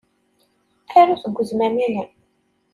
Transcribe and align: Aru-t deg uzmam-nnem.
Aru-t 0.99 1.23
deg 1.29 1.37
uzmam-nnem. 1.41 2.09